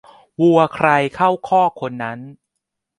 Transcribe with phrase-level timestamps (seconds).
[0.41, 2.19] วัวใครเข้าคอกคนนั้น